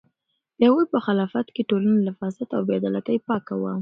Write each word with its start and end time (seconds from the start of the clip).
د 0.59 0.61
هغوی 0.67 0.85
په 0.93 0.99
خلافت 1.05 1.47
کې 1.55 1.67
ټولنه 1.69 1.99
له 2.07 2.11
فساد 2.19 2.49
او 2.57 2.61
بې 2.67 2.73
عدالتۍ 2.79 3.17
پاکه 3.27 3.53
وه. 3.61 3.69